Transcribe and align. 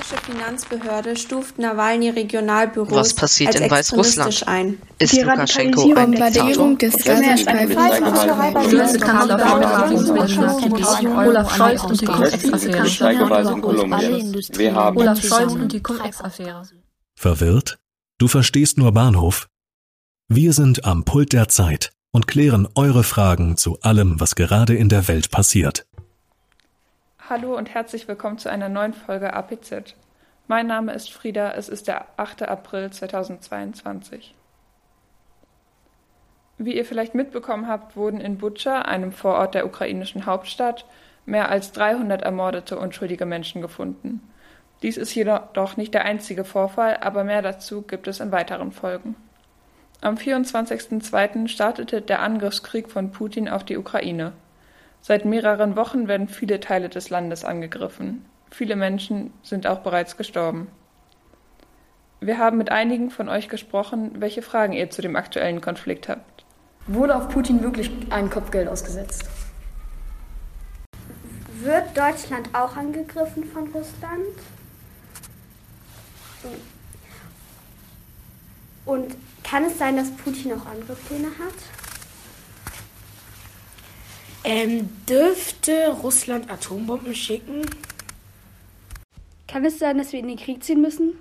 Finanzbehörde 0.00 1.16
stuft 1.16 1.58
Nawalny 1.58 2.10
Regionalbüros 2.10 2.92
Was 2.92 3.14
passiert 3.14 3.54
als 3.54 3.60
in 3.60 3.70
Weißrussland? 3.70 4.48
ein. 4.48 4.78
Ist 4.98 5.12
Die 5.12 5.20
Lukaschenko 5.20 5.94
ein 5.94 6.12
Bombardierung 6.12 6.78
des. 6.78 6.94
Olaf 11.06 11.56
Scholz 11.56 11.84
und 11.84 12.00
die 12.00 12.06
Cum-Ex-Affäre. 12.06 12.82
Olaf 14.94 15.22
Scholz 15.22 15.52
und 15.52 15.72
die 15.72 15.82
Cum-Ex-Affäre. 15.82 16.62
Verwirrt? 17.14 17.78
Du 18.18 18.28
verstehst 18.28 18.78
nur 18.78 18.92
Bahnhof? 18.92 19.48
Wir 20.28 20.52
sind 20.52 20.84
am 20.84 21.04
Pult 21.04 21.32
der 21.32 21.48
Zeit 21.48 21.90
und 22.12 22.26
klären 22.26 22.68
eure 22.74 23.02
Fragen 23.02 23.56
zu 23.56 23.80
allem, 23.80 24.20
was 24.20 24.34
gerade 24.34 24.74
in 24.74 24.88
der 24.88 25.08
Welt 25.08 25.30
passiert. 25.30 25.86
Hallo 27.30 27.56
und 27.56 27.72
herzlich 27.72 28.08
willkommen 28.08 28.38
zu 28.38 28.50
einer 28.50 28.68
neuen 28.68 28.94
Folge 28.94 29.32
APZ. 29.32 29.94
Mein 30.48 30.66
Name 30.66 30.92
ist 30.92 31.12
Frieda, 31.12 31.52
es 31.52 31.68
ist 31.68 31.86
der 31.86 32.06
8. 32.16 32.42
April 32.42 32.90
2022. 32.90 34.34
Wie 36.58 36.76
ihr 36.76 36.84
vielleicht 36.84 37.14
mitbekommen 37.14 37.68
habt, 37.68 37.96
wurden 37.96 38.20
in 38.20 38.38
Butscha, 38.38 38.82
einem 38.82 39.12
Vorort 39.12 39.54
der 39.54 39.66
ukrainischen 39.66 40.26
Hauptstadt, 40.26 40.84
mehr 41.24 41.48
als 41.48 41.70
300 41.70 42.22
ermordete 42.22 42.76
unschuldige 42.76 43.24
Menschen 43.24 43.62
gefunden. 43.62 44.20
Dies 44.82 44.96
ist 44.96 45.14
jedoch 45.14 45.76
nicht 45.76 45.94
der 45.94 46.04
einzige 46.04 46.44
Vorfall, 46.44 46.96
aber 46.96 47.22
mehr 47.22 47.40
dazu 47.40 47.82
gibt 47.82 48.08
es 48.08 48.18
in 48.18 48.32
weiteren 48.32 48.72
Folgen. 48.72 49.14
Am 50.00 50.16
24.02. 50.16 51.46
startete 51.46 52.02
der 52.02 52.20
Angriffskrieg 52.20 52.90
von 52.90 53.12
Putin 53.12 53.48
auf 53.48 53.62
die 53.62 53.76
Ukraine. 53.76 54.32
Seit 55.04 55.24
mehreren 55.24 55.74
Wochen 55.74 56.06
werden 56.06 56.28
viele 56.28 56.60
Teile 56.60 56.88
des 56.88 57.10
Landes 57.10 57.44
angegriffen. 57.44 58.24
Viele 58.52 58.76
Menschen 58.76 59.32
sind 59.42 59.66
auch 59.66 59.80
bereits 59.80 60.16
gestorben. 60.16 60.68
Wir 62.20 62.38
haben 62.38 62.56
mit 62.56 62.70
einigen 62.70 63.10
von 63.10 63.28
euch 63.28 63.48
gesprochen, 63.48 64.12
welche 64.20 64.42
Fragen 64.42 64.74
ihr 64.74 64.90
zu 64.90 65.02
dem 65.02 65.16
aktuellen 65.16 65.60
Konflikt 65.60 66.08
habt. 66.08 66.44
Wurde 66.86 67.16
auf 67.16 67.28
Putin 67.28 67.62
wirklich 67.62 67.90
ein 68.10 68.30
Kopfgeld 68.30 68.68
ausgesetzt? 68.68 69.28
Wird 71.62 71.96
Deutschland 71.96 72.48
auch 72.52 72.76
angegriffen 72.76 73.44
von 73.44 73.68
Russland? 73.72 74.22
Und 78.84 79.16
kann 79.42 79.64
es 79.64 79.78
sein, 79.78 79.96
dass 79.96 80.12
Putin 80.12 80.52
auch 80.52 80.66
andere 80.66 80.94
Pläne 80.94 81.26
hat? 81.26 81.81
Ähm, 84.44 84.90
dürfte 85.08 85.90
Russland 86.02 86.50
Atombomben 86.50 87.14
schicken? 87.14 87.62
Kann 89.46 89.64
es 89.64 89.78
sein, 89.78 89.98
dass 89.98 90.12
wir 90.12 90.18
in 90.18 90.28
den 90.28 90.36
Krieg 90.36 90.64
ziehen 90.64 90.80
müssen? 90.80 91.12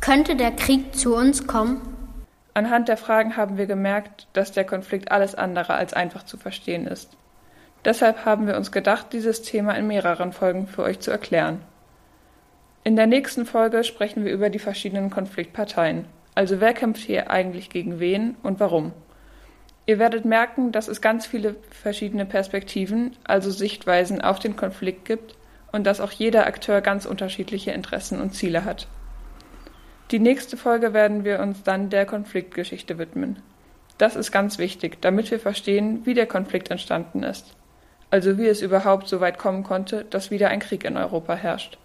Könnte 0.00 0.36
der 0.36 0.50
Krieg 0.50 0.94
zu 0.94 1.14
uns 1.14 1.46
kommen? 1.46 1.80
Anhand 2.54 2.88
der 2.88 2.98
Fragen 2.98 3.36
haben 3.36 3.56
wir 3.56 3.66
gemerkt, 3.66 4.26
dass 4.34 4.52
der 4.52 4.64
Konflikt 4.64 5.10
alles 5.10 5.34
andere 5.34 5.74
als 5.74 5.94
einfach 5.94 6.24
zu 6.24 6.36
verstehen 6.36 6.86
ist. 6.86 7.16
Deshalb 7.84 8.26
haben 8.26 8.46
wir 8.46 8.56
uns 8.56 8.70
gedacht, 8.70 9.12
dieses 9.12 9.40
Thema 9.42 9.72
in 9.72 9.86
mehreren 9.86 10.32
Folgen 10.32 10.66
für 10.66 10.82
euch 10.82 11.00
zu 11.00 11.10
erklären. 11.10 11.60
In 12.84 12.96
der 12.96 13.06
nächsten 13.06 13.46
Folge 13.46 13.84
sprechen 13.84 14.24
wir 14.24 14.32
über 14.32 14.50
die 14.50 14.58
verschiedenen 14.58 15.08
Konfliktparteien. 15.08 16.04
Also 16.34 16.60
wer 16.60 16.74
kämpft 16.74 17.02
hier 17.02 17.30
eigentlich 17.30 17.70
gegen 17.70 17.98
wen 17.98 18.36
und 18.42 18.60
warum? 18.60 18.92
Ihr 19.84 19.98
werdet 19.98 20.24
merken, 20.24 20.70
dass 20.70 20.88
es 20.88 21.00
ganz 21.00 21.26
viele 21.26 21.56
verschiedene 21.70 22.24
Perspektiven, 22.24 23.16
also 23.24 23.50
Sichtweisen 23.50 24.20
auf 24.20 24.38
den 24.38 24.54
Konflikt 24.54 25.04
gibt 25.04 25.34
und 25.72 25.84
dass 25.86 26.00
auch 26.00 26.12
jeder 26.12 26.46
Akteur 26.46 26.80
ganz 26.80 27.04
unterschiedliche 27.04 27.72
Interessen 27.72 28.20
und 28.20 28.34
Ziele 28.34 28.64
hat. 28.64 28.86
Die 30.12 30.20
nächste 30.20 30.56
Folge 30.56 30.92
werden 30.92 31.24
wir 31.24 31.40
uns 31.40 31.62
dann 31.62 31.90
der 31.90 32.06
Konfliktgeschichte 32.06 32.98
widmen. 32.98 33.40
Das 33.98 34.14
ist 34.14 34.30
ganz 34.30 34.58
wichtig, 34.58 35.00
damit 35.00 35.30
wir 35.30 35.40
verstehen, 35.40 36.04
wie 36.04 36.14
der 36.14 36.26
Konflikt 36.26 36.70
entstanden 36.70 37.22
ist. 37.22 37.56
Also 38.10 38.36
wie 38.36 38.46
es 38.46 38.60
überhaupt 38.60 39.08
so 39.08 39.20
weit 39.20 39.38
kommen 39.38 39.62
konnte, 39.64 40.04
dass 40.04 40.30
wieder 40.30 40.48
ein 40.48 40.60
Krieg 40.60 40.84
in 40.84 40.96
Europa 40.96 41.34
herrscht. 41.34 41.78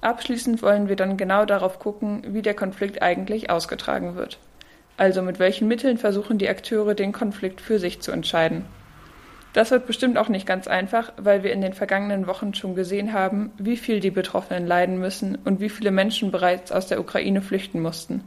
Abschließend 0.00 0.62
wollen 0.62 0.88
wir 0.88 0.96
dann 0.96 1.16
genau 1.16 1.44
darauf 1.44 1.78
gucken, 1.78 2.22
wie 2.28 2.42
der 2.42 2.54
Konflikt 2.54 3.02
eigentlich 3.02 3.50
ausgetragen 3.50 4.16
wird. 4.16 4.38
Also 4.98 5.22
mit 5.22 5.38
welchen 5.38 5.68
Mitteln 5.68 5.96
versuchen 5.96 6.38
die 6.38 6.48
Akteure 6.48 6.94
den 6.94 7.12
Konflikt 7.12 7.60
für 7.60 7.78
sich 7.78 8.00
zu 8.00 8.10
entscheiden. 8.10 8.66
Das 9.52 9.70
wird 9.70 9.86
bestimmt 9.86 10.18
auch 10.18 10.28
nicht 10.28 10.46
ganz 10.46 10.66
einfach, 10.66 11.12
weil 11.16 11.42
wir 11.42 11.52
in 11.52 11.60
den 11.60 11.72
vergangenen 11.72 12.26
Wochen 12.26 12.52
schon 12.52 12.74
gesehen 12.74 13.12
haben, 13.12 13.52
wie 13.58 13.76
viel 13.76 14.00
die 14.00 14.10
Betroffenen 14.10 14.66
leiden 14.66 14.98
müssen 14.98 15.38
und 15.44 15.60
wie 15.60 15.70
viele 15.70 15.92
Menschen 15.92 16.30
bereits 16.30 16.72
aus 16.72 16.88
der 16.88 17.00
Ukraine 17.00 17.40
flüchten 17.40 17.80
mussten. 17.80 18.24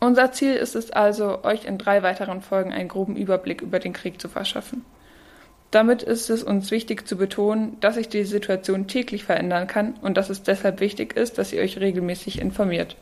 Unser 0.00 0.32
Ziel 0.32 0.54
ist 0.54 0.74
es 0.74 0.90
also, 0.90 1.44
euch 1.44 1.64
in 1.64 1.78
drei 1.78 2.02
weiteren 2.02 2.40
Folgen 2.40 2.72
einen 2.72 2.88
groben 2.88 3.16
Überblick 3.16 3.62
über 3.62 3.78
den 3.78 3.92
Krieg 3.92 4.20
zu 4.20 4.28
verschaffen. 4.28 4.84
Damit 5.70 6.02
ist 6.02 6.30
es 6.30 6.42
uns 6.42 6.70
wichtig 6.70 7.06
zu 7.06 7.16
betonen, 7.16 7.76
dass 7.80 7.96
sich 7.96 8.08
die 8.08 8.24
Situation 8.24 8.86
täglich 8.86 9.24
verändern 9.24 9.66
kann 9.66 9.94
und 10.00 10.16
dass 10.16 10.30
es 10.30 10.42
deshalb 10.42 10.80
wichtig 10.80 11.14
ist, 11.16 11.38
dass 11.38 11.52
ihr 11.52 11.60
euch 11.60 11.80
regelmäßig 11.80 12.40
informiert, 12.40 12.96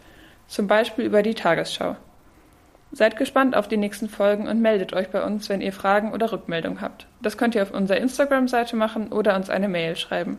zum 0.47 0.67
Beispiel 0.67 1.05
über 1.05 1.23
die 1.23 1.35
Tagesschau. 1.35 1.97
Seid 2.93 3.17
gespannt 3.17 3.57
auf 3.57 3.67
die 3.67 3.77
nächsten 3.77 4.09
Folgen 4.09 4.47
und 4.47 4.61
meldet 4.61 4.93
euch 4.93 5.09
bei 5.09 5.25
uns, 5.25 5.49
wenn 5.49 5.61
ihr 5.61 5.73
Fragen 5.73 6.13
oder 6.13 6.31
Rückmeldungen 6.31 6.81
habt. 6.81 7.09
Das 7.21 7.37
könnt 7.37 7.55
ihr 7.57 7.63
auf 7.63 7.73
unserer 7.73 7.99
Instagram-Seite 7.99 8.77
machen 8.77 9.13
oder 9.13 9.35
uns 9.35 9.51
eine 9.51 9.69
Mail 9.69 9.97
schreiben. 9.97 10.39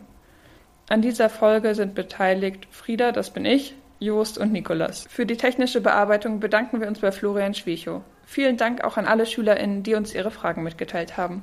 An 0.88 1.02
dieser 1.02 1.28
Folge 1.28 1.74
sind 1.74 1.94
beteiligt 1.94 2.66
Frieda, 2.70 3.12
das 3.12 3.30
bin 3.30 3.44
ich, 3.44 3.74
Jost 3.98 4.38
und 4.38 4.52
Nikolas. 4.52 5.06
Für 5.10 5.26
die 5.26 5.36
technische 5.36 5.80
Bearbeitung 5.80 6.40
bedanken 6.40 6.80
wir 6.80 6.88
uns 6.88 7.00
bei 7.00 7.12
Florian 7.12 7.54
Schwiechow. 7.54 8.02
Vielen 8.24 8.56
Dank 8.56 8.84
auch 8.84 8.96
an 8.96 9.06
alle 9.06 9.26
SchülerInnen, 9.26 9.82
die 9.82 9.94
uns 9.94 10.14
ihre 10.14 10.30
Fragen 10.30 10.62
mitgeteilt 10.62 11.16
haben. 11.16 11.42